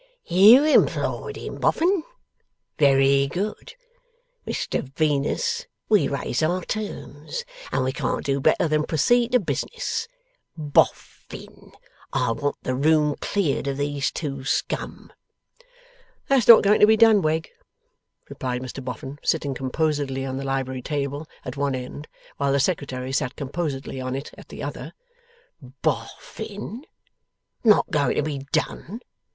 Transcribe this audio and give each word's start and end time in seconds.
'Oh! 0.31 0.33
You 0.33 0.63
employed 0.63 1.35
him, 1.37 1.59
Boffin? 1.59 2.03
Very 2.79 3.27
good. 3.27 3.75
Mr 4.47 4.81
Venus, 4.97 5.67
we 5.89 6.07
raise 6.07 6.41
our 6.41 6.63
terms, 6.63 7.45
and 7.71 7.83
we 7.83 7.93
can't 7.93 8.25
do 8.25 8.41
better 8.41 8.67
than 8.67 8.83
proceed 8.85 9.33
to 9.33 9.39
business. 9.39 10.07
Bof 10.57 10.95
fin! 11.29 11.71
I 12.11 12.31
want 12.31 12.55
the 12.63 12.73
room 12.73 13.15
cleared 13.21 13.67
of 13.67 13.77
these 13.77 14.09
two 14.09 14.43
scum.' 14.43 15.13
'That's 16.29 16.47
not 16.47 16.63
going 16.63 16.79
to 16.79 16.87
be 16.87 16.97
done, 16.97 17.21
Wegg,' 17.21 17.51
replied 18.27 18.63
Mr 18.63 18.83
Boffin, 18.83 19.19
sitting 19.23 19.53
composedly 19.53 20.25
on 20.25 20.37
the 20.37 20.43
library 20.43 20.81
table, 20.81 21.27
at 21.45 21.57
one 21.57 21.75
end, 21.75 22.07
while 22.37 22.51
the 22.53 22.59
Secretary 22.59 23.11
sat 23.11 23.35
composedly 23.35 24.01
on 24.01 24.15
it 24.15 24.31
at 24.35 24.49
the 24.49 24.63
other. 24.63 24.93
'Bof 25.83 26.09
fin! 26.19 26.85
Not 27.63 27.91
going 27.91 28.15
to 28.15 28.23
be 28.23 28.39
done? 28.51 29.01